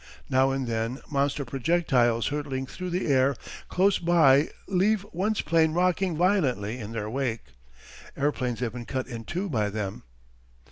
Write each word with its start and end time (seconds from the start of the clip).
Now 0.31 0.49
and 0.49 0.65
then 0.65 0.97
monster 1.11 1.45
projectiles 1.45 2.29
hurtling 2.29 2.65
through 2.65 2.89
the 2.89 3.05
air 3.05 3.35
close 3.69 3.99
by 3.99 4.49
leave 4.67 5.05
one's 5.13 5.41
plane 5.41 5.73
rocking 5.73 6.17
violently 6.17 6.79
in 6.79 6.91
their 6.91 7.07
wake. 7.07 7.53
Airplanes 8.17 8.61
have 8.61 8.73
been 8.73 8.87
cut 8.87 9.05
in 9.07 9.25
two 9.25 9.47
by 9.47 9.69
them. 9.69 10.01